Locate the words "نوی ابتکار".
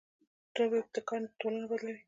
0.57-1.21